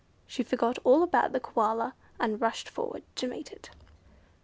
[0.25, 3.69] She forgot all about the Koala, and rushed forward to meet it.